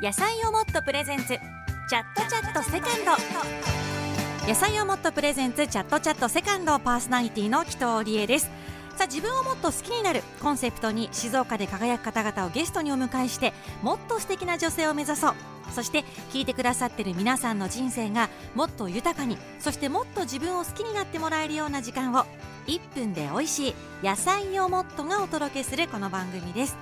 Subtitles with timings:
[0.00, 1.26] 野菜をもっとプレゼンツ。
[1.26, 4.46] チャットチャットセカンド。
[4.46, 5.66] 野菜をもっとプレゼンツ。
[5.66, 8.44] チャットチャットセカンドパーソナリティの紀藤理恵です。
[8.96, 10.22] さあ自分をもっと好きになる。
[10.40, 13.52] コンセプトに静岡で輝く方々をゲストにお迎えして
[13.82, 15.34] もっと素敵な女性を目指そう。
[15.74, 22.24] そして聞いてくださってる皆さんの人生がもっと豊かにそしてもっと自分を好きになってもらえるような時間を。
[22.68, 23.74] 1分で美味しい
[24.04, 26.76] 野菜をもっとがお届けするこの番組です。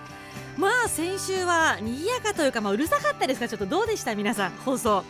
[0.56, 4.14] まあ先週は賑やかというか、まあ、うるさかったですがちょっとどうでした？
[4.14, 5.04] 皆さん放送。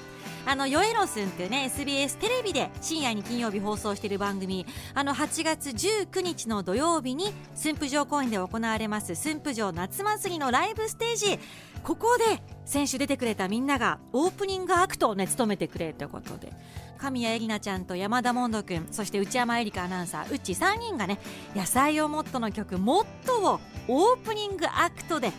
[0.48, 4.64] あのヨエロスンっていうね SBS テレビで深夜に金曜日放送している番組。
[4.94, 11.40] あの8月19日の土曜日に駿府城公園で行われます駿府城夏祭りのライブステージ。
[11.86, 16.52] ここで先週出てくれたみんながオープニングアクトをね務めてくれということで
[16.98, 21.20] 神谷絵里奈ちゃんと山田モンド君そして内山絵里香アナウンサーうち3人がね
[21.54, 25.30] 「野菜をもっと」の曲「もっと」をオープニングアクトで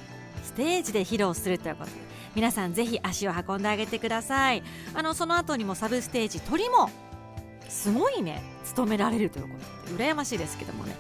[0.41, 1.97] ステージで披露するということで
[2.34, 4.63] 皆さんぜひ足を運んであげてください。
[4.93, 6.89] あのその後にもサブステージ鳥も
[7.67, 10.95] すごいね務められるということで羨ましいですけどもね。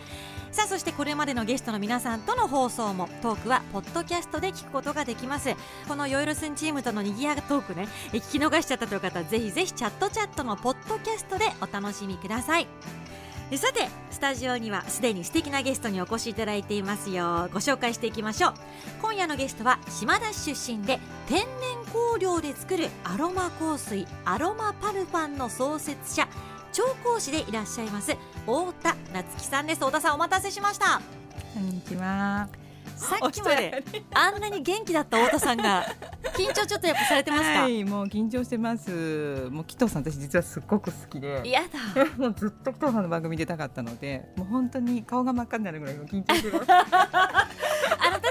[0.51, 5.55] さあそしてこれまでのゲストの皆さんとの放送もトークはポッドキャストで聞くことができます。
[5.87, 12.67] このヨイロスンチームとのにぎやかトークね聞き逃しちゃったという方ぜひぜひチャットチャットのポッドキャストでお楽しみください。
[13.55, 17.47] さてスタジオにはすでに素敵なゲストにお越しいただいていますよ。
[17.53, 18.53] ご紹介していきましょう。
[19.01, 21.47] 今夜のゲストは島田市出身で天然
[21.85, 26.27] 香料で作るアロマ香水アロマパルファンの創設者
[26.77, 29.79] 調香師でいらっしゃいます太田夏樹さんです。
[29.79, 31.01] 太田さんお待たせしました。
[31.55, 32.47] こんにちは。
[32.95, 33.83] さっきまで
[34.13, 35.83] あんなに元気だった太田さんが
[36.35, 39.49] 緊張ちょっとやっぱされてますか、 はい、もう緊張してます。
[39.49, 41.41] もう紀藤さん私実はすっごく好きで。
[41.49, 42.05] やだ。
[42.15, 46.67] もうずっと紀藤さんの番組出たかったのでもう本当に顔が真っ赤になるぐらい緊張してます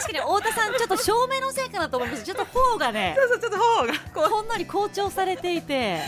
[0.06, 2.24] かに太田さんちょっと照明のせいかなと思います。
[2.24, 3.16] ちょっと頬がね。
[3.18, 6.00] そうそうちょっと頬がこほんのり好調されていて。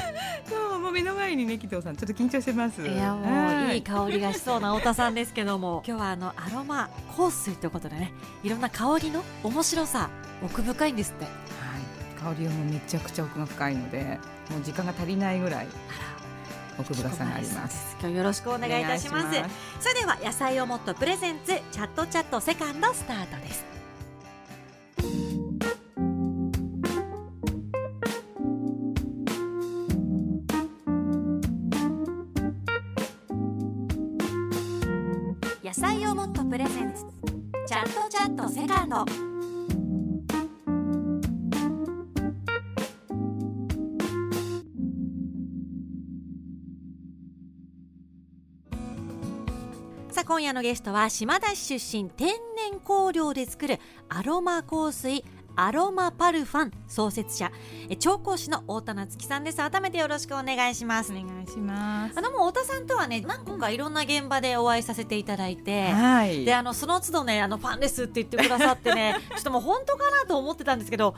[0.47, 2.83] うそうもう目の前にね紀藤さんちょっと緊張してます。
[2.83, 3.79] いやもうい。
[3.79, 5.83] い香りがしそうな太田さんですけども。
[5.87, 8.13] 今日はあのアロマ香水ということでね。
[8.43, 10.09] いろんな香りの面白さ
[10.43, 11.25] 奥深いんですって。
[11.25, 14.19] はい、香りはもうめちゃくちゃ奥が深いので
[14.51, 15.67] もう時間が足りないぐらい
[16.79, 17.97] 奥深さがあります。
[18.01, 19.39] 今日よろしくお願いいたします。
[19.81, 23.68] それでは野菜をもっとプレゼンツチャットチャットセカンドスタートです
[35.69, 37.05] 野菜をもっとプレゼンツ。
[37.67, 38.97] チャットチャットセカンド
[50.11, 53.79] さあ今夜のゲストは島田市出身天然香料で作る
[54.09, 55.23] アロマ香水
[55.55, 57.53] アロマパルファン創設者
[57.91, 59.59] え調香師の太田夏樹さんです。
[59.59, 61.13] 改めてよろしくお願いします。
[61.13, 62.19] お願いします。
[62.19, 66.45] あのもう太田さんとはね何個かいろんな現場でお会いさせていただいて、はい。
[66.45, 71.15] であのその都度ねあのファンですって言ってくださってね ちょっともう本当かなと思ってたんですけど。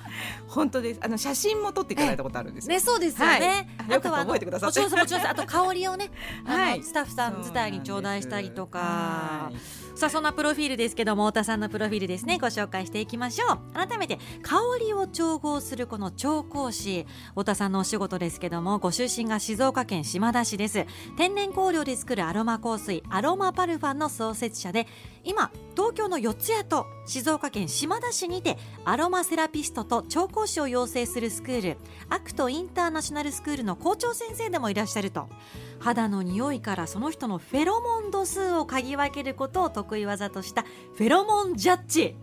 [0.49, 1.01] 本当です。
[1.03, 2.75] あの写真も撮っていただいたことあるんですよ。
[2.75, 3.95] ねそうですよね、はい。
[3.95, 4.81] よかった覚えてくださって。
[4.81, 6.11] もちろんもちろんあと香りをね
[6.47, 6.83] あの、はい。
[6.83, 8.79] スタッフさん自体に頂戴したりとか。
[8.79, 9.91] はい。
[10.01, 13.59] さあそんなプロフィールですけども太田さんのプロフィールですねご紹介していきましょう。
[13.75, 20.85] 改めて香りを調合するこの調香師太田さんのお仕事ですけどもご出身が静岡県島田市です。
[21.17, 24.87] 天然香料で作るアロマ香水アロマパルファンの創設者で
[25.25, 31.79] 今東京の四谷と静岡県島田市にてアロマセラピストと調香師を養成するスクール
[32.11, 35.31] アクトインターナショナルスクールの校長先生でもいらっしゃると。
[35.79, 40.65] 肌の匂いからその人のフェロモン度数を嗅ぎ分けることを得意技とした
[40.97, 42.15] フェロモンジャッジ。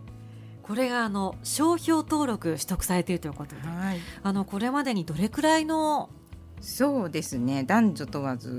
[0.62, 3.62] これがあの商標登録取得されているということで。
[3.62, 3.98] はい。
[4.22, 6.10] あのこれまでにどれくらいの
[6.60, 7.64] そうですね。
[7.64, 8.52] 男女問わず、う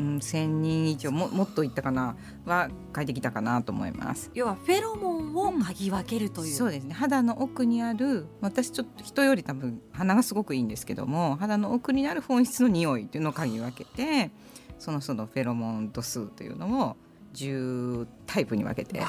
[0.00, 4.30] ん、1000人以上ももっといったかなは書いてきたかなと思います。
[4.34, 6.94] 要はフェロモンを嗅ぎ分けるという、そうですね。
[6.94, 14.30] 肌の奥にある私ちょっと人より多分鼻がすごくいいんですけども肌の奥にある本質の匂いというのを嗅ぎ分けて
[14.78, 16.96] そのそのフェロモン度数というのを
[17.34, 19.02] 10タイプに分けて、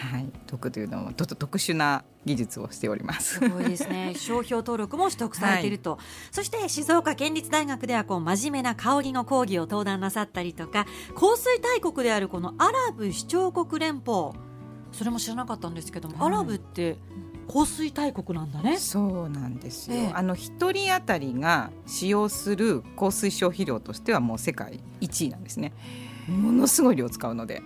[0.00, 3.38] はい、解くというのをちょっと特殊な技術をしております。
[3.38, 4.14] すごいですね。
[4.18, 5.98] 商標登録も取得されていると、
[6.30, 14.32] そして静岡県立大学ではこう真面目な香りの講義を登壇なさったりとか香水大国であるこのアラブ首長国連邦。
[14.92, 16.26] それも知らなかったんですけども、はい。
[16.28, 16.96] アラブって
[17.52, 18.78] 香水大国なんだね。
[18.78, 19.96] そうなんですよ。
[19.96, 20.12] ええ。
[20.14, 25.72] あの一人当たりが使用する香水消費量としてはもう世界一位なんですね。
[26.28, 27.62] ものすごい量使うので。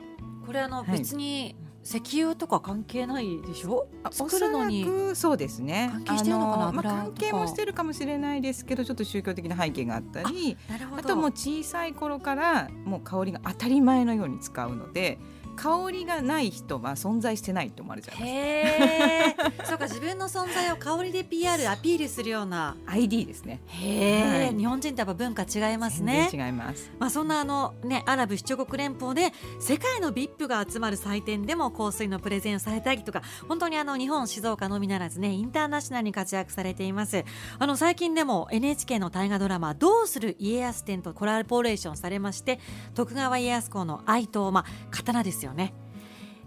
[0.47, 0.99] これあのはい。
[0.99, 1.55] 別に
[1.85, 3.87] 石油とか関係ないでしょ？
[4.03, 4.85] あ作るのに。
[4.89, 5.91] おそうですね。
[5.93, 6.69] 関係してるのかな？
[6.69, 10.57] あまあ、関係もしてるかもしれないですけどちょっと宗教的な背景があったり
[10.97, 15.19] あともう小さい頃からもう香りが当たり前のように使うので
[15.57, 19.69] 香りがない人は存在してないって思われちゃいます。
[19.71, 22.77] そうか自分の存在を香りで PR アピールするような。
[22.87, 23.61] ID ですね。
[23.67, 24.57] へえ、はい。
[24.57, 26.31] 日本人とやっぱ文化違いますね。
[26.33, 26.91] 違います。
[26.99, 37.25] まあ、そんなあの、ね、アラブ首長国連邦で世界の VIP が集まる祭典でも香水のプレゼンをされたりとか本当にあの日本静岡のみならずねインターナショナルに活躍されています。
[37.59, 42.61] あの最近でも NHK の大河ドラマ「どうする家康展」とコラボレーションされまして
[42.95, 45.75] 徳川家康公の愛刀、まあ、刀ですよね。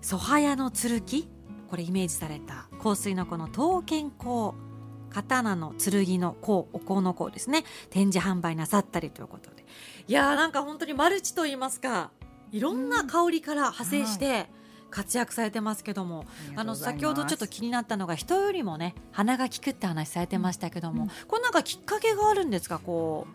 [0.02, 1.02] ソハヤの剣
[1.70, 4.54] これイメージされた香水のこの刀剣香
[5.10, 7.64] 刀の剣の香お香の香ですね。
[7.90, 9.66] 展示販売なさったりということで。
[10.08, 12.12] いやーなんか本当にマルチと言いますか
[12.52, 14.50] いろんな香りから派生して
[14.90, 21.10] 活躍されてますけども、あの先ほどちょっと気になったのが人よりもね鼻が利くって話されてましたけども、うん。
[21.28, 23.28] これなんかきっかけがあるんですかこ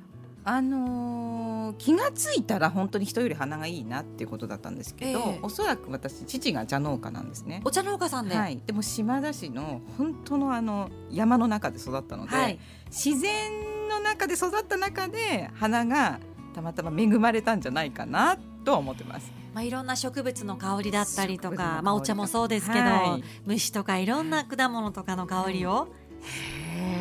[0.45, 5.39] あのー気がついたら本当に人より鼻がいいなっていうことだったんですけど、ええ。
[5.43, 12.59] おそらく私父が茶農家なんですねうお茶農家さんで、はい、でも島田市の本当のあの山の中で育ったので、はい。
[12.91, 16.21] 自然の中で育った中で花が
[16.55, 19.33] たまたま恵まれたんじゃないかなとは思ってます。
[19.55, 23.25] まあ、いろんな植物の香りだったりとか、まあ、お茶もそうですけど、はい。
[23.45, 25.89] 虫とかいろんな果物とかの香りを、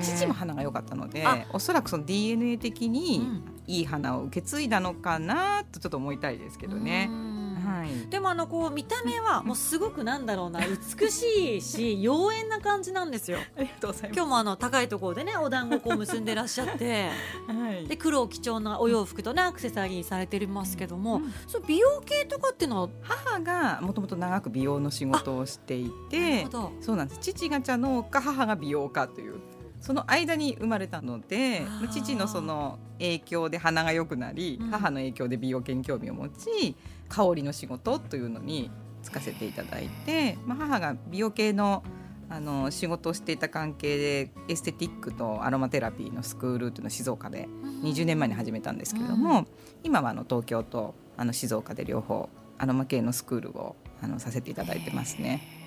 [0.02, 1.46] 父も花が良かったのであ。
[1.54, 3.44] おそらくその DNA 的うにん。
[3.68, 7.08] いい花を受け継いだのかなとちょっと思いたいですけどね。
[7.10, 7.42] うん。
[7.62, 13.38] はい、でもあのこう見た目はもうすごくなんだろうな美しいし妖艶な感じなんですよ。
[13.56, 17.10] ありがとうございま今日もあの高いところでねお団子こう結んでらっしゃって。
[17.48, 17.54] す。
[17.54, 17.88] はい。
[17.88, 21.34] で黒貴重なお洋服とねアクセサリーされてますけども、うん。
[21.48, 22.90] そう美容系とかっていうのは？
[23.04, 26.48] 母がもともと長く美容の仕事をしていて
[26.82, 27.20] そうなんです。
[27.22, 29.36] 父が茶農家母が美容家という
[29.82, 34.70] その間に生まれたので父のその影響で鼻が良くなり、うん。
[34.70, 36.76] 母の影響で美容系に興味を持ち
[37.10, 38.72] 香りの仕事というのに
[39.04, 41.84] 就かせていただいて、まあ、母が美容系の
[42.30, 47.50] あの仕事をしていた関係でエステティックとアロマテラピーのスクールというのを静岡で
[47.84, 49.46] 20年前に始めたんですけれども、
[49.84, 55.61] 今はあの東京とあの静岡で両方アロマ系のスクールをあのさせていただいてますね。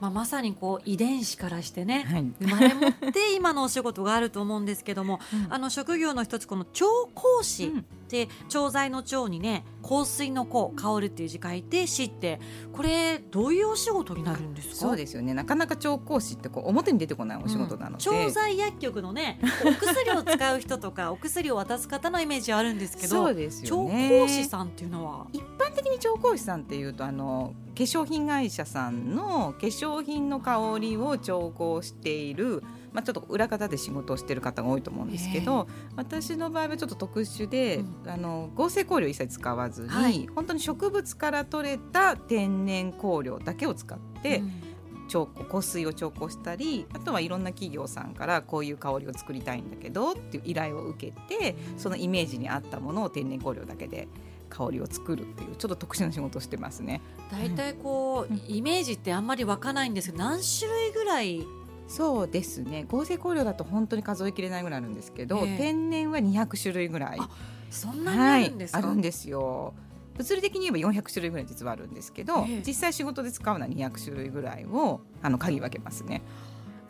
[0.00, 2.32] まあ、まさにこう遺伝子からしてね、はい。
[2.40, 7.84] 生まれ持って今のお仕事があると思うんですけども、あの職業の一つこの調香師うん。
[8.06, 12.38] って調剤の調にね香水の香香るっていう字書いて師って
[12.72, 14.74] これどういうお仕事になるんですか？
[14.76, 15.34] そうですよね。
[15.34, 25.26] なかなか調香師ってこう表に出てこないお仕事なので、調剤薬局のねお薬を使う人とか お薬を渡す方のイメージあるんですけどそうですよ調ね香師さんっていうのは？
[25.32, 32.62] 一般的に調香師さんっていうとあの化粧品会社さんの化粧品の香りを調香している、
[32.94, 40.26] まあ、ちょっと裏方で仕事をしている方が多いと思うんですけど私の場合はちょっと特殊で、うあの合成香料を一切使わずに、はい。
[40.34, 44.66] 本当に植物から取れた天然香料だけを使って、うん。
[45.08, 54.08] 調香香水を調香したりあとはいろんな企業さんからこういう香りを作りたいんだけどっていう依頼を受けてそのイメージに合ったものを天然香料だけで
[54.48, 57.00] 香りを作るっていうちょっと特殊な仕事をしてますね。
[57.30, 58.42] 大体こう、うん。
[58.48, 61.44] イメージってあんまり湧かないんですけど何種類ぐらい？
[61.88, 62.84] そうですね。
[62.88, 65.56] 合成香料だと本当に数えきれないぐらいあるんですけど、ええ。
[65.56, 67.18] 天然は200種類ぐらい。
[67.20, 67.28] あ
[67.70, 69.74] そんなにあるんですか、はい、あるんですよ。
[70.16, 72.62] 物理的に言えば400種類ぐらい実はあるんですけど、ええ。
[72.66, 76.22] 実際仕事で使うのは200種類ぐらいをあの鍵分けますね。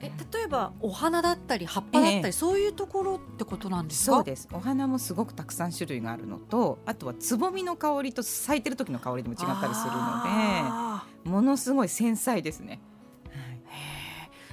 [0.01, 2.33] え例えばお花だったり葉っぱだったり、ええ。
[2.33, 4.17] そういうところってことなんですか？
[4.17, 4.49] そうです。
[4.53, 12.81] お花もすごくたくさん種類があるのとあとはつぼみの香りと咲いてる時の香りでも違ったりするのあでものすごい繊細ですね。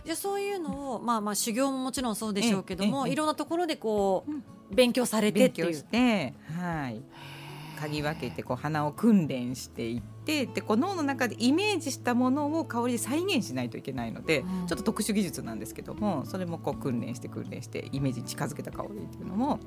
[0.06, 4.44] じゃあそういうのを、まあ、まあ修行ももちろんそうでしょうけども、いろんなところでこう、うん。
[4.70, 5.68] 勉強されてっ勉ていう。
[5.68, 7.02] 強して、はい、
[7.80, 14.68] 嗅ぎ分けてこう鼻を訓練していってでこう脳の中でイメージしたものを香りで再現しないといけないので、うん。
[14.68, 19.60] ちょっと特殊技術なんですけどもそれもこう訓練して訓練してイメージに近づけた香りっていうのも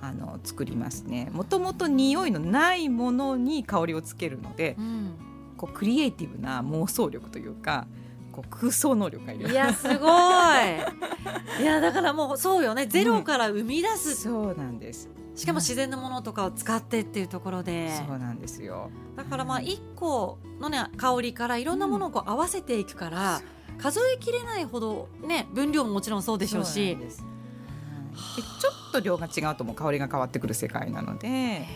[0.00, 1.30] あの作りますね。
[1.32, 5.14] もともと匂いのないものに香りをつけるのでうん。
[5.56, 7.86] こうクリエイティブな妄想力というか
[8.32, 9.50] こう空想能力がいる。
[9.50, 10.00] いやすごい。
[11.62, 12.86] いやだからもうそうよね。
[12.86, 17.90] ゼロから生み出す、そうなんですしかも自然のものとかを使ってっていうところで。
[17.96, 18.90] そうなんですよ。
[19.16, 23.40] だからまあ一個のね香りからいろんなものをこう合わせていくから、
[23.78, 26.96] 数えきれないほどね分量ももちろんそうでしょうし。
[26.96, 31.66] でちょっと量が違うともう香りが変わってくる世界なので。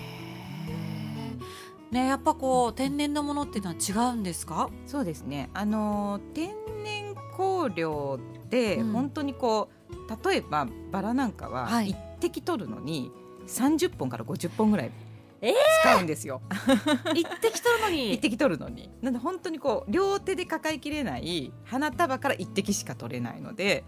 [1.91, 4.69] ねやっぱこう天然のものっていうのは違うんですか？
[4.87, 5.51] そうですね。
[5.55, 6.51] あの天
[6.85, 8.93] 然香料でうん。
[8.93, 11.91] 本当にこう、例えばバラなんかははい。
[11.91, 13.11] 一滴取るのに
[13.49, 14.91] 30本から50本ぐらい
[15.41, 15.55] えー！
[15.83, 16.43] 使うんですよ、
[17.15, 18.15] 一滴取るのに？
[18.15, 18.91] 一滴取るのに。
[19.03, 23.85] なので本当にこう両手で抱えきれない花束から一滴しか取れないので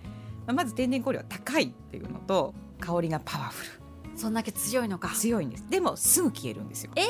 [0.46, 3.70] まあまず天然香料は高いっていうのと香りがパワフル。
[4.16, 5.08] そんだけ強いのか。
[5.10, 5.68] 強いんです。
[5.70, 6.92] でもすぐ消えるんですよ。
[6.94, 7.06] え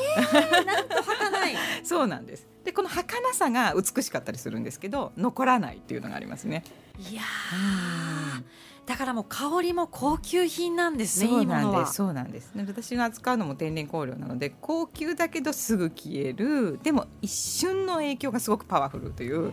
[0.64, 1.56] なんと儚い。
[1.84, 2.46] そうなんです。
[2.64, 6.62] でこの儚さが美しかったりするんですけど残らないっていうのがありますね。
[6.98, 8.42] いやー
[8.90, 12.50] だからもう香りも高級品なんですねそうなんですそうなんです。
[12.56, 16.80] で私が扱うのも天然香料なので高級だけどすぐ消える。
[16.82, 19.52] でも一瞬の影響がすごくパワフルという。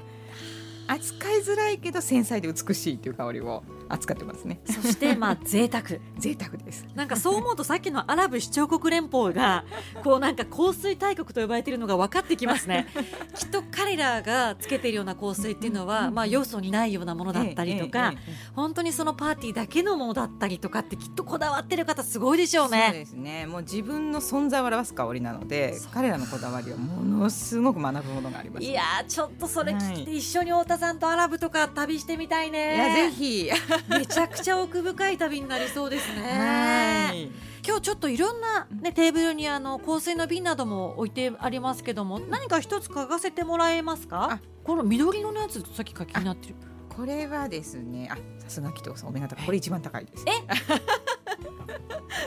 [0.88, 4.60] 扱いづらいけど繊細で美しいという香りを扱ってますね。
[4.66, 5.84] そしてまあ 贅沢。
[6.18, 6.86] 贅沢です。
[6.96, 9.66] なんかそう思うとさっきのアラブ首長国連邦が
[10.04, 12.88] こうなんか香水大国と呼ばれているのが分かってきますね。
[13.36, 18.14] きっと彼らがつけているような香水っていうのは、まあ、要素にないようなものだったりとか、
[18.56, 22.92] 本当にそのパーティーだけのものだったりとかってきっとこだわってる方すごいでしょうえそうね。
[22.94, 23.46] ですね。
[23.46, 32.78] もう自分の存在を表す香りなので彼らのこだわりはものすごく学ぶものがありますいやーちょっとそれ聞いては一緒に太田さんとアラブとか旅してみたいいね。
[32.78, 33.50] やぜひ
[33.88, 37.12] めちゃくちゃ奥深い旅になりそうですはね。
[37.16, 37.32] い。
[37.66, 44.30] 今日ちょっといろんな、ね、テーブルにあの香水の瓶なども置いてありますけども何か一つ嗅がせてもらえますか？
[44.34, 44.40] あ。
[44.64, 46.56] この緑色のやつさっきから気になってる。
[46.90, 49.46] これはですねあさすが紀藤さんお目が高い。
[49.46, 50.26] これ一番高いです。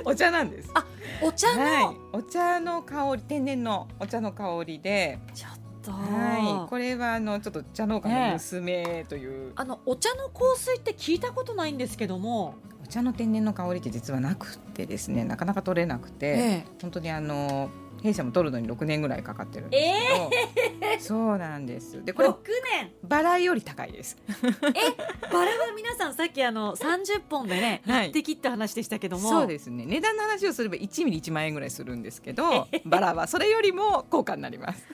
[0.04, 0.73] お茶なんです。
[1.23, 1.97] お茶の、はい。
[2.12, 5.19] お茶の香り天然のお茶の香りで。
[5.35, 6.69] ちょっと、はい。
[6.69, 16.67] これはあのちょっと茶農家の娘という、あのお茶の香水って聞いたことないんですけども、お茶の天然の香りって実はなくてですねなかなか取れなくて、え。
[16.83, 17.71] 本当にあの
[18.02, 22.37] 弊社も取るのに6年ぐらいかかってるんですけど、そうなんですでこれ6
[22.80, 22.92] 年。
[23.02, 24.16] バラより高いです。
[25.33, 28.09] バラは皆さんさっきあの30本でねはい。
[28.11, 29.85] 一滴って話でしたけども、そうですね。
[29.87, 34.87] 値段の話をすれば1ミリ1万円ぐらいするんですけどバラはそれよりも高価になります。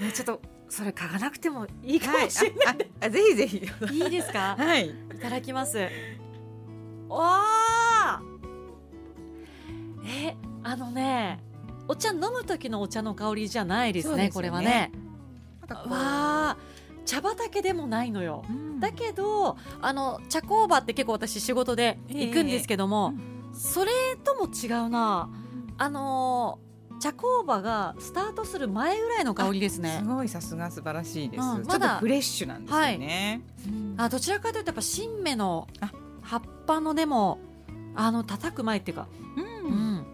[0.00, 2.70] ねちょっとそれ嗅がなくてもいいかもしれない、あ
[3.02, 3.56] ああぜひぜひ。
[3.92, 4.56] い、いですか？
[4.58, 4.88] はい。
[4.88, 5.78] いただきます。
[7.08, 8.22] わあ。
[10.06, 11.40] え、あのね、
[11.88, 14.24] お茶飲む時のお茶の香りじゃないですね。
[14.24, 14.90] ねこれはね。
[15.68, 16.56] わあ。
[17.04, 18.44] 茶畑でもないのよ。
[18.48, 23.14] うんだけど、あの茶工場って結構私仕事で行くんですけども、
[23.54, 23.90] それ
[24.22, 25.30] とも違うな。
[25.78, 26.64] あのー
[27.00, 30.04] 茶工場がスタートする前ぐらいの香りですねす。
[30.06, 33.42] ごいさすが素晴らしいです、まだっとフレッシュなんですよね、
[33.98, 37.40] あどちらかというとやっぱ新芽のあ葉っぱのでも
[37.94, 40.06] あの叩く前っていうか、ううんん、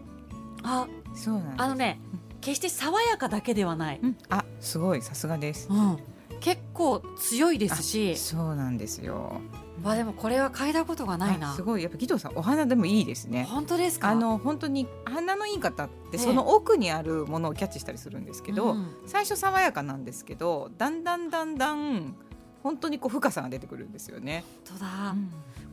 [0.63, 1.99] あそうなんあのね
[2.41, 4.17] 決して爽やかだけではない、うん。
[4.29, 5.67] あすごいさすがです。
[5.69, 5.97] うん、
[6.39, 8.15] 結構強いですし。
[8.15, 9.39] そうなんですよ。
[9.83, 11.51] まあでもこれは嗅いだことがないな。
[11.51, 11.83] あすごい。
[11.83, 13.43] やっぱ義堂さんお花でもいいですね。
[13.49, 14.09] 本当ですか？
[14.09, 16.17] あの本当に花のいい方ってええ。
[16.17, 22.15] その奥にあるものをキャッチしたりするんですけど、うん最初爽やかなんですけどだんだんだんだん
[22.63, 24.43] 本当にこう深さが出てくるんですよね。
[24.67, 25.15] 本当だ、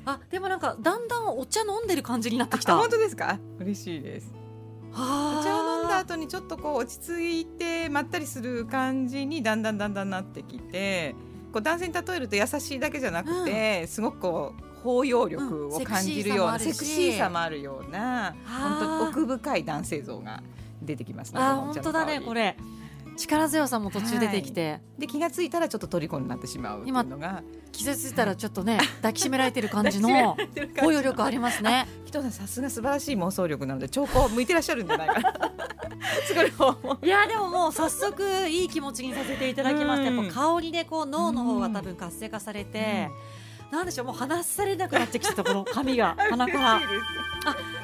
[0.06, 2.74] あでもなんかだんだんお茶飲んでる感じになってきた。
[2.74, 3.38] あ本当ですか？
[3.58, 4.32] 嬉しいです。
[4.94, 11.14] おお茶を飲んだ後にちょっとこう落ち着いてまったりする感じにだんだんだんだんなってきて
[11.52, 16.60] こう男性に例えると優しいだけじゃなくて、すごくこう包容力を感じるような、うん。
[16.60, 20.42] セクシーさもあるような本当に奥深い男性像が
[20.82, 21.40] 出てきますね。
[21.40, 22.56] あ本当だねこれ
[23.18, 27.42] 力強さも途中出てきて、で気がついたらちょっと虜になってしまうっていうのが。
[27.70, 30.36] 気が付いたらちょっとね 抱きしめられてる感じの
[30.80, 31.86] 包容力ありますね。
[32.04, 35.32] 人さんさすが素晴らしい妄想力なので兆候向いてらっしゃるんじゃないかな。
[36.26, 36.42] すご
[37.02, 43.10] いやでももう早速いい気持ちにさせていただきましたうんやっぱ香りでこう脳の方が多分活性化されて、
[43.70, 46.16] なんでしょうもう話されなくなってきてたこの髪が。
[46.30, 47.28] 鼻から嬉しいです。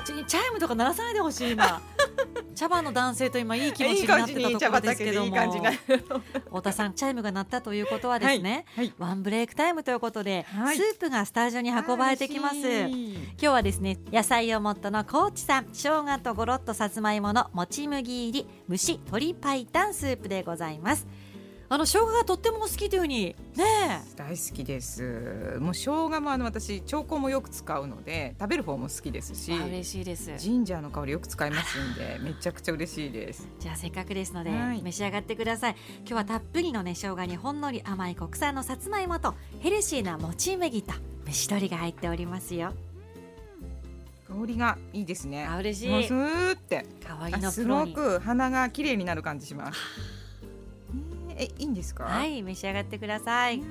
[0.05, 1.81] ちょチャイムとか鳴らさないでほしい今。
[2.55, 5.37] 茶葉の男性と今いい気持ちいいになってたところですけども。
[5.37, 10.77] 太田さんチャイムが鳴ったということはですね、はいワンブレイクタイムということで、はい。
[10.77, 12.57] スープがスタジオに運ばれてきます。
[12.57, 21.07] 今日はですね野菜をもっとの高知産生姜とゴロッとさつまいものもち麦入り蒸し鶏白湯スープでございます
[21.69, 23.35] あの生姜がとってもお好きというふうに。
[23.57, 25.57] ね大好きです。
[25.61, 30.37] もう生姜もあの私調香もよく使うので食べる方も好きですし嬉しいです。
[30.39, 33.49] ジンジャーの香りよく使いますんで めちゃくちゃ嬉しいです。
[33.59, 34.83] じゃあせっかくですので、はい。
[34.83, 35.77] 召し上がってください。
[36.01, 40.93] 今日はたっぷりのね生姜にほんのり甘い国産のさつまいもとヘルシーなもち麦と
[41.27, 42.73] 蒸し鶏が入っておりますよ。
[44.29, 45.47] 香りがいいですね。
[45.47, 45.89] あ嬉しい。
[45.89, 46.87] もうスーって。
[47.07, 47.95] 香りのプロに。
[47.95, 49.73] ごく鼻が綺麗になる感じします。
[49.73, 50.24] ね
[51.37, 52.05] えいいんですか？
[52.05, 53.61] はい召し上がってください。
[53.61, 53.65] 緊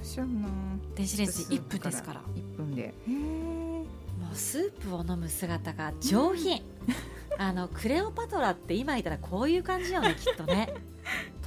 [0.00, 0.48] 張しちゃうな。
[0.94, 2.20] 電子レンジ1分ですから。
[2.34, 2.94] 一分で。
[3.06, 3.84] も
[4.32, 6.62] うスープを飲む姿が上品、
[7.38, 10.72] あのクレオパトラって今いたらこういう感じよね きっとね。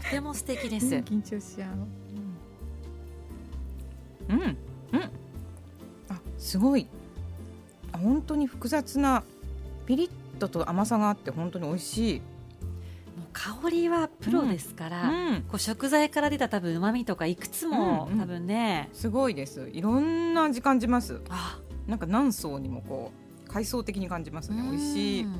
[0.03, 1.67] とても素敵です、うん緊張しちゃ
[4.29, 4.33] う。
[4.33, 4.39] うん。
[4.39, 4.57] うん。
[6.09, 6.87] あすごい。
[7.91, 9.23] あ本当に複雑な。
[9.85, 12.21] ピリッとと甘さがあって本当に美味しい
[13.61, 18.19] 香りはプロですから、うんこう食材から出た多分旨味とかいくつも、うんうん。
[18.19, 18.89] 多分ね。
[18.93, 19.69] すごいです。
[19.71, 21.21] いろんな味感じます。
[21.29, 21.59] あ。
[21.87, 23.11] なんか何層にもこ
[23.45, 24.61] う階層的に感じますね。
[24.61, 25.35] 美味しい、うん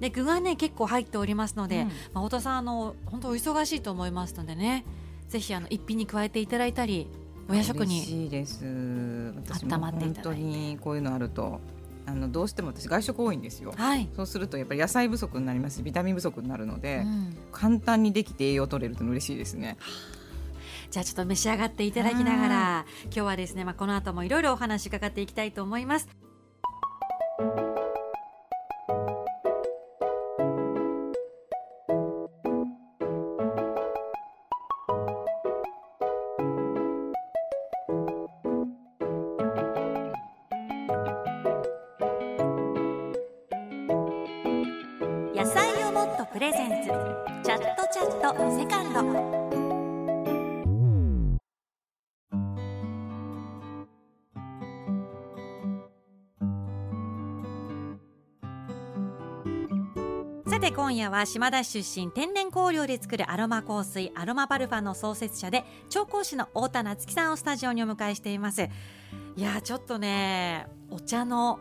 [0.00, 1.88] で具がね結構入っておりますので、うん。
[2.12, 4.84] まあ、太田さんあの本当お忙しいと思いますのでね
[5.28, 7.08] ぜひあの一品に加えていただいたり
[7.48, 8.64] お夜食嬉にしいです。
[8.64, 10.42] 温まっていただいて。
[10.42, 11.60] にこういうのあると
[12.06, 13.74] あのどうしても私外食多いんですよ。
[13.76, 17.36] はい、そうするとやっぱり野菜不足になりますしビタミン不足になるので、うん。
[17.52, 19.76] 簡単にできて栄養取れると嬉しいですね。
[20.90, 26.08] じゃあちょっと召し上がっていただきながら今日はですね、まあ、この後もいろいろお話伺っていきたいと思います
[60.86, 68.62] 今夜は島田市出身天然香料で作るアロマ香水アロマパルファの創設者で調香師の太田夏樹さんをスタジオにお迎えしています。
[68.62, 68.68] い
[69.36, 71.58] やーちょっとねお茶の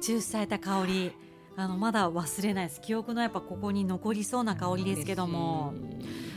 [0.00, 1.12] 抽出された香り
[1.56, 2.80] あのまだ忘れないです。
[2.80, 5.72] 記憶のやっぱここに残りそうな香りですけども。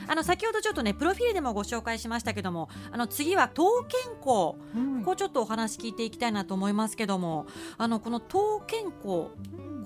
[0.08, 4.56] あの先ほどちょっとねプロフィールでもご紹介しましたけどもあの次は刀剣香。
[4.76, 5.04] うん。
[5.04, 7.48] こうちょっとお話聞いていきたいなと思いますけども
[7.80, 9.30] あのこの刀剣香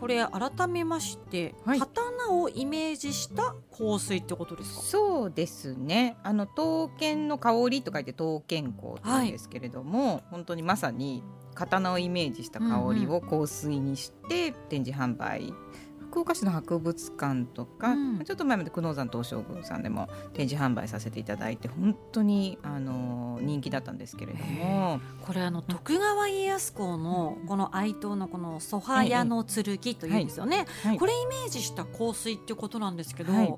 [0.03, 1.79] これ改めまして、はい。
[1.79, 4.81] 刀をイメージした香水ってことですか？
[4.81, 6.17] そうですね。
[6.23, 11.23] あの刀剣の香りと書いて刀剣香って言うんですけれども、本当にまさに
[11.55, 15.53] 刀をイメージした香りを香水にして展示販売、
[16.13, 18.23] 福岡市の博物館とか、うん。
[18.23, 24.99] ちょっと前まで久能山東照宮さんでも展示販売させていただいて本当にあの人気だったんですけれども。
[25.25, 29.63] これあの徳川家康公のこの愛刀のこの曽我屋の剣
[29.95, 30.99] というんですよね、はい。
[30.99, 33.55] これイメージした香水っていうことなんですけど、はい。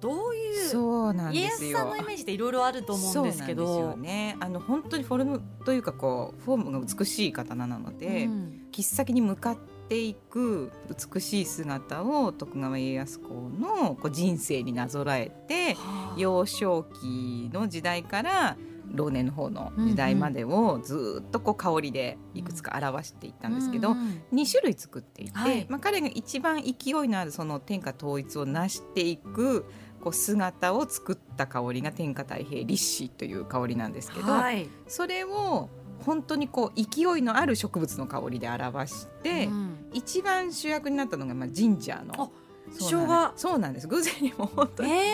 [0.00, 1.42] どういう家。
[1.46, 3.96] 康さんのイメージっていろいろあると思うんですけど。
[3.96, 4.36] ね。
[4.38, 8.66] あの本当にフォルムというかこうフォームが美しい刀なので、うん。
[8.70, 9.56] 切っ先に向かっ
[9.88, 10.72] ていく
[11.12, 16.14] 美しい姿を徳川家康公のこう人生になぞらえてはあ。
[16.16, 18.56] 幼少期の時代から
[18.94, 25.66] 老年の方の時代までをずっとこう香りでいくつか表していったんですけど、うんうん2種類作っていて、はい。
[25.68, 29.66] まあ、彼が一番勢いのあるその天下統一を成していく
[30.00, 34.68] こう姿を作った香りが天下太平立志という香りなんですけど、はい。
[34.88, 35.68] それを
[36.02, 39.86] 本当にこう勢いのある植物の香りで表して、うん。
[39.92, 42.14] 一番主役になったのがまあジンジャーの。
[42.24, 42.30] あ
[42.70, 43.42] そうなんです。
[43.42, 43.88] そうなんです。
[43.88, 44.90] 偶然にも本当に。
[44.92, 45.12] え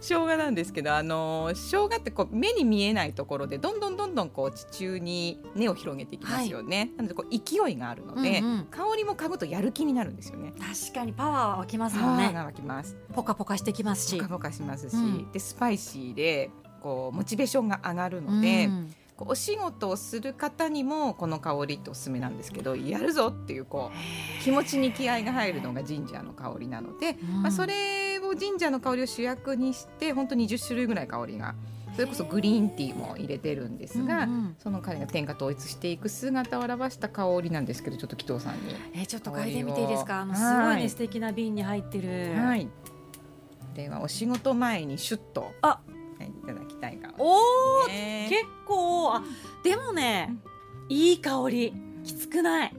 [0.00, 8.64] 生姜 なんですけどあの生姜ってこう目に見えないところでどんどんどんどんこう地中に根を広げていきますよね、なのでこう勢いがあるので、うんうん。
[8.70, 10.52] 香りも嗅ぐとやる気になるんですよね。
[10.56, 12.24] ー、確かにパワーは湧きますパもんね。
[12.24, 12.96] ワーが湧きます。
[13.14, 14.16] ポカポカしてきますし。
[14.16, 15.32] ポカポカしますし、うん。
[15.32, 16.50] でスパイシーで
[16.82, 27.42] こうモチベーションが上がるので、うんこうお仕事をする方にもこの香りっておすすめなんですけどやるぞっていうこう気持ちに気合が入るのがジンジャーの香りなので、うん。
[27.42, 31.54] まあ、それをジンジャーの香りを主役にして本当に20種類ぐらい香りが
[31.94, 34.56] それこそグリーンティーも入れてるんですが、うんうん。
[34.58, 38.74] その彼が天下統一していく姿を表した香りなんですけどちょっと紀藤さんに。
[38.94, 40.22] えーちょっと嗅いでみていいですか？
[40.22, 40.82] あのすはいごい。
[40.82, 42.68] ね素敵な瓶に入ってる、はい、
[43.74, 45.68] ではお仕事前にシュッとあ。
[45.68, 45.80] は
[46.24, 47.38] いいただきたいかお
[47.84, 49.22] おね結構あ
[49.62, 50.36] でもね、
[50.88, 51.74] いい香り。
[52.04, 52.74] きつくない。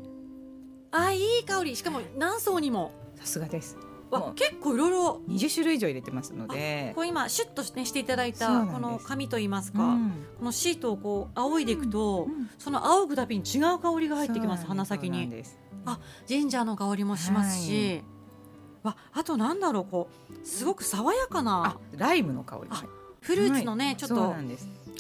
[0.91, 1.75] あいい香り。
[1.75, 2.91] しかも何層にも。
[3.15, 3.77] さすがです。
[4.11, 5.21] わ結構いろいろ。
[5.27, 6.93] 20種類以上入れてますので。
[6.95, 10.25] こう今シュッと、ね、していただいたこの紙といいますか、うん。
[10.37, 12.49] このシートをこう仰いでいくと、うん。
[12.59, 14.65] その仰ぐたびに違う香りが入ってきます。
[14.67, 15.43] 鼻先に。
[15.85, 18.03] あジンジャーの香りもしますし、
[18.83, 21.77] わあとなんだろうこうすごく爽やかな。
[21.77, 22.67] あライムの香り。
[22.69, 22.83] あ
[23.21, 23.97] フルーツのね、はい。
[23.97, 24.35] ちょっと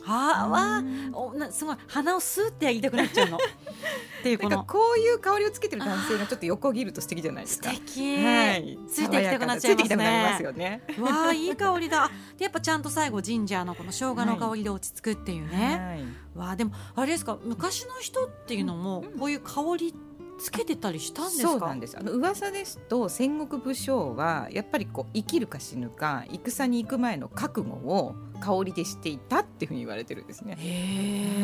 [0.05, 0.85] そうなん。
[0.85, 3.37] ですあーわおなすごい鼻をスーって言いたくなっちゃうの。
[4.19, 4.63] っていうこの。
[4.65, 7.69] こういう香りをつけてる男性がちょっと横切ると素敵じゃないです素か。
[7.71, 9.83] 敵、はい、ついていきたくなっちゃいますね。
[9.83, 10.83] ついてきたくなりますよね。
[10.99, 12.09] わあいい香りだ。
[12.37, 16.39] でやっぱちゃんと最後ジンジャーのこの生姜の香りで落ち着くっていうね、はい。
[16.39, 19.93] わあでもあれですか昔の人っていうのもこういう香り
[20.37, 21.49] つけてたりしたんですか？
[21.51, 21.97] そうなんです。
[21.97, 28.15] あの噂ですと戦国武将はやっぱりこう生きるか死ぬか戦に行く前の覚悟を
[28.45, 30.55] 香りでしていたっていうふうに言われてるんですね。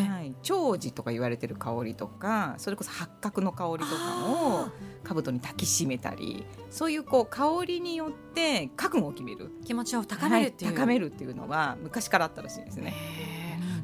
[0.07, 4.67] はい、長寿とか言われてる香りとかそれこそ八角の香りとかを
[5.03, 9.49] 兜に抱きしめたりそういうこう香りによって覚悟を決める。
[9.65, 10.79] 気持ちを高めるっていう、はい。
[10.79, 12.93] 高めるっていうのは昔からあったらしいですね。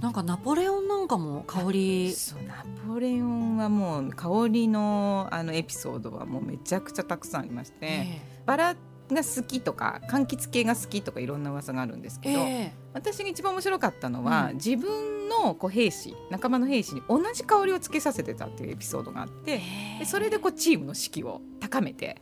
[0.01, 2.13] なんかナポレオンなんかも香り。
[2.13, 8.75] そうナポレオンはもう香りのあのエピソードはもうめちゃくちゃたくさんありまして、えバラ
[9.09, 14.55] が好きとか柑橘系が好きとかいろんな噂があるんですえけど、え私が一番面白かったのは、うん。
[14.55, 19.61] 自分のこう兵士仲間の兵士に同じ香りをつけさせてたっていうエピソードがあって
[19.97, 19.99] え。
[19.99, 22.17] でそれでこうチームの士気を高めて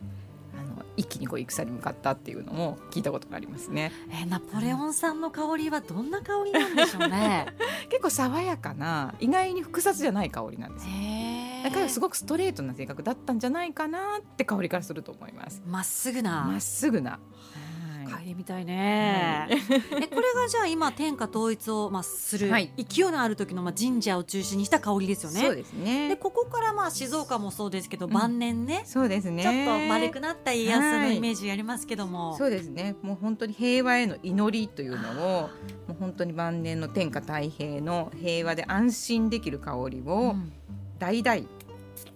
[0.58, 3.92] あの一気にこう戦に向かったっていうのも聞いたことがありますね。
[4.22, 7.46] えナポレオンさんの香りはどんな香りなんでしょうね？
[7.90, 10.90] 結構爽やかな意外に複雑じゃない香りなんですよ。
[10.92, 10.96] へ
[11.70, 15.60] だからすごごくストレートな性格だったんじゃないかなって香りからすると思います。
[15.66, 17.10] まっすぐまなっすぐな。
[17.12, 17.20] はい
[18.06, 25.40] 嗅いでみたいね、えこれがじゃあ今天下統一をまあするはい勢いのある時のまあ神社を中心にした香りですよね。
[25.40, 26.10] そうですね。
[26.10, 29.42] でここからまあ静岡もそうですけど、うん晩年ねそうですね。
[29.42, 32.94] ちょっと丸くなった家康のはいイメージありますけども、そうですね。
[33.02, 35.50] もう本当に平和への祈りというのを、
[35.88, 40.52] もう本当に晩年の天下太平の平和で安心できる香りうをん
[40.98, 41.46] 代々、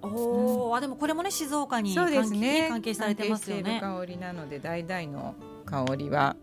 [0.02, 0.76] おー。
[0.76, 2.68] あでもこれもね静岡にそうね。
[2.68, 3.74] 関係されてますよね。
[3.74, 5.34] る香りなので代々の
[5.64, 6.36] 香りは、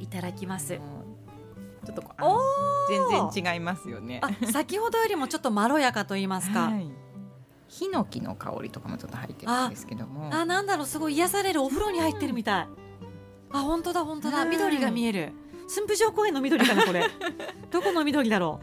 [0.00, 0.78] いただきます。
[1.84, 3.32] ちょっとおあー。
[3.32, 4.20] 全然違いますよね。
[4.22, 6.90] あ先ほどよりもちょっとまろやかと言いますか、はい。
[7.68, 10.28] ヒノキの香りとかもちょっと入ってるんですけども。
[10.32, 12.68] あなんだろうすごい癒されるお風呂に入ってるみたい、
[13.52, 14.38] あ本当だ本当だ。
[14.38, 15.32] はい緑が見える。
[15.68, 17.04] 駿府城公園の緑かなこれ。
[17.70, 18.60] どこの緑だろ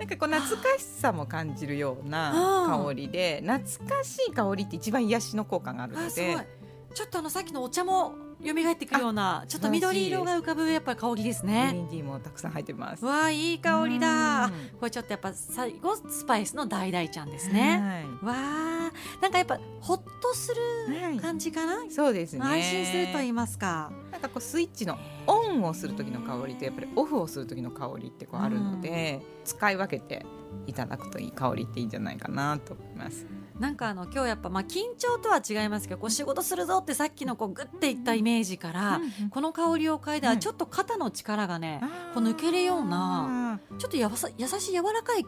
[0.00, 6.60] なんかこう懐かしさも感じるような香りで懐かしい香りって一番癒しの効果があるので。
[6.92, 13.04] ちょっとあのさっきのお茶も蘇ってくるようなちょっと緑色が浮かぶやっぱり香りですグリねーンティーもたくさん入ってます。
[13.04, 14.46] わあいい香りだ。
[14.46, 14.52] うん。
[14.78, 20.52] これちょっとやっぱ最後スパイスの橙ちゃんですね、わあなんかやっぱほっとす
[20.88, 22.40] はいはいる感じかな、そうですね。
[22.42, 23.92] 安心すると言いますか。
[24.10, 30.26] なんかこうスイッチのオンをする時の香りとやっぱりオフをする時の香りってこうあるので、使い分けて
[30.66, 33.26] いただくといい香りっていいんじゃないかなと思います。
[33.60, 41.80] なんかあの今日やっぱまあ緊張とは違いますけどこう仕事するぞってさっきのこうグッていったイメージから、この香りを嗅いだはいらちょっと肩の力がね、
[42.14, 45.26] こう抜けるようなちょっとやわさ優しい柔らかい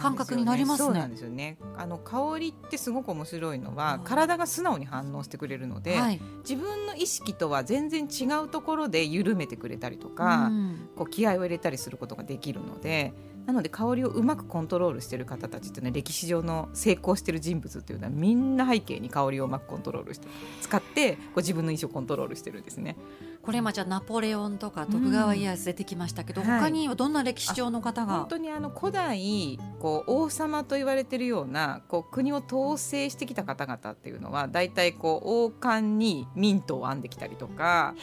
[0.00, 0.86] 感覚になりますね。
[0.86, 1.58] そうなんですよね。
[1.76, 6.20] あの香りってすごく面白いのはうん体が素直に反応してくれるので、はい。
[6.48, 10.88] 自分の意識とは全然違うところで緩めてくれたりとか、うん。
[10.96, 13.12] こう気合を入れたりすることができるので
[13.46, 20.28] なので香りをうまくコントロールしてる方たちってね歴史上の成功してる人物っていうのはみんな背景に香りをうまくコントロールして
[20.62, 22.96] 使ってこう自分の印象をコントロールしてるんですね。
[23.44, 26.48] これ今じゃあナポレオンとか徳川家康出てきましたけど、うん。
[26.48, 26.60] はい。
[26.60, 28.14] 他にはどんな歴史上の方が？
[28.14, 37.94] 本当にあの古代こう王様と言われているようなこう国を統制してきた方々っていうのは大体こう王冠にミントを編んできたりとか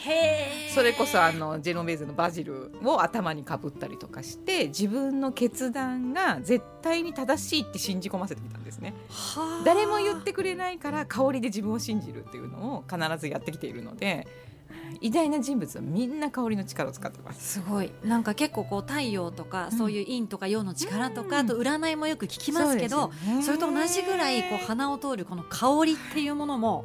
[0.74, 8.94] それこそあのジェノベーゼのバジルを頭にかぶったりとかして自分の決断が絶対に正しいって信じ込ませてきたんですね。
[9.08, 9.64] はあ。
[9.64, 14.26] 誰も言ってくれないから香りで自分を信じるっていうのを必ずやってきているので
[15.00, 17.60] 偉大な人物はみんな香りの力を使ってます。
[17.60, 17.92] すごい。
[18.04, 19.78] なんか結構こう太陽とか、うん。
[19.78, 21.46] そういう陰とか陽の力とか、うん。
[21.46, 23.42] あと占いもよく聞きますけどね。
[23.42, 26.84] それと同じぐらいこう鼻を通るこの香りっていうものも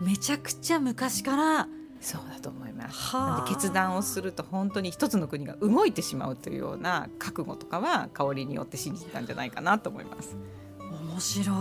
[0.00, 1.68] めちゃくちゃ昔から
[2.00, 3.16] そうだと思います。
[3.16, 3.48] はあ。
[3.48, 10.36] 決断をすると本当に一つの国が動いてしまうというような覚悟とかは香りによって信じてたんじゃないかなと思います。
[11.18, 11.56] 面白い。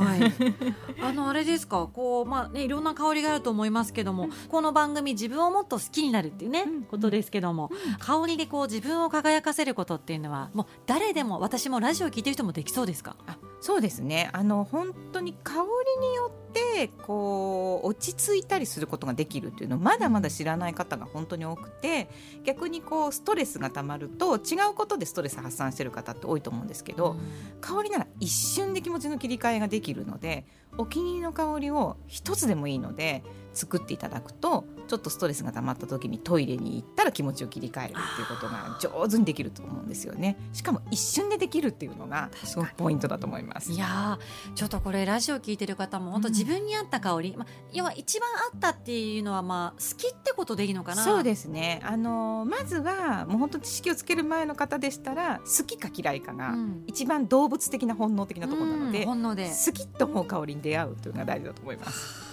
[1.01, 1.87] あのあれですか？
[1.91, 6.83] こうまあねいろんな香りがあると思いますけども、この番組自分をもっと好きになるっていうね、うん。
[6.83, 13.15] ことですけども、香りでこう自分を輝かせることっていうのはもう誰でも私もラジオ聞いてる人もできそうですか？
[13.25, 14.29] あそうですね。
[14.33, 16.46] あの本当に香りによって
[16.85, 22.09] こう落ち着いたりすることができるっていうのをまだまだ知らない方が本当に多くて
[22.43, 27.15] 逆にこうストレスがたまると違うことでストレス発散してる方って多いと思うんですけど、
[27.61, 30.45] 香りなら一瞬で気持ちの切り替えができるので
[30.77, 40.38] お気に入りの香りを一つでもいいので作っていただくとちょっとストレスが溜まった時にトイレに行ったら気持ちを切り替えるっていうことが上手にできると思うんですよね。
[40.54, 43.71] しかも一瞬でできるっていうのがすごくポイントだと思います。
[43.71, 44.17] いや
[44.56, 51.04] ちょっとこれラジオ聞いてる方も本当自分に合った香り、うん、まあ、要は一番合ったっていうのはまあ好きってことでいいのかな？
[51.04, 51.82] そうですね。
[51.84, 56.56] あのまずはもう本当知識をつける前の方でしたら好きか嫌いかが、
[56.88, 59.52] 一番動物的な本能的なところなので、うん、本能で。
[59.65, 62.26] 好きと思う香りに出会うというのが大事だと思います。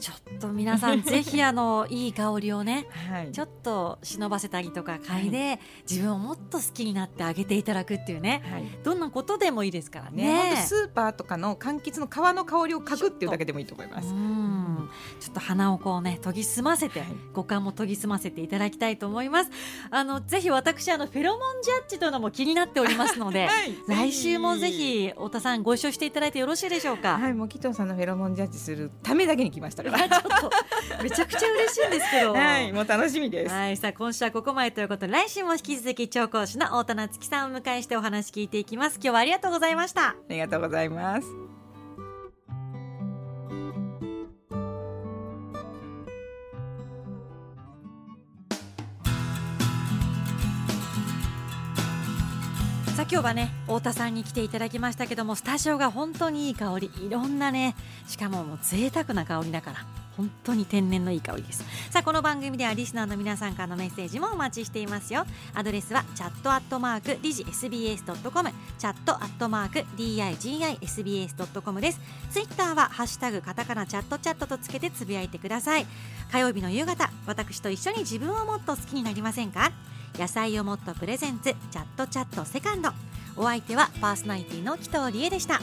[0.00, 14.08] ちょっと皆さんぜひあの いい香りをね、はい、ちょっと忍ばせたりとか嗅いで、はい、自分をもっと好きになってあげていただくっていうね、はい、どんなことでもいいですからね、ね、スーパーとかの柑橘の皮の香りを嗅ぐっていうだけでもいいと思います。
[15.20, 17.02] ちょっと鼻をこうね研ぎ澄ませて、
[17.34, 19.50] 五感も研ぎ澄ませていただきたいと思います。
[19.90, 23.48] あのぜひ私あのフェロモンジャッジというのも気になっておりますので、
[23.86, 27.18] 来週もぜひ太田さんご一緒していただいてよろしいでしょうか？
[27.18, 30.08] はいもう紀藤さんのフェロモンジャッジするためだけに来ましたちょっ
[30.98, 32.32] とめちゃくちゃ嬉しいんですけど。
[32.34, 33.54] はい、もう楽しみです。
[33.54, 38.94] はい、さあ今週はここまでということで、来週も引き続き調講師の太田夏樹さんを迎えしてお話聞いていきます。
[38.96, 40.10] 今日はありがとうございました。
[40.10, 41.59] ありがとうございます。
[53.00, 56.90] さあ今日はね太田さんに来ていただきましたけどもスタジオが本当にいい香り。
[57.00, 57.74] いろんなね
[58.06, 59.78] しかももう贅沢な香りだから
[60.18, 61.64] 本当に天然のいい香りです。
[61.88, 65.24] さあこの番組ではリスナーの皆さんからのメッセージもお待ちしていますよ。
[65.54, 72.00] アドレスはチャットアットマーク理事 SBS.com チャットアットマーク DIGISBS.com です。
[72.30, 75.86] ツイッターはハッシュタグカタカナチャットチャットとつけてつぶやいてください。
[76.30, 79.72] 火曜日の夕方私と一緒に自分をもっと好きになりませんか？
[80.18, 82.90] 野菜をもっとプレゼンツチャットチャットセカンド。
[83.36, 85.60] お相手はパーソナリティの紀藤理恵でした。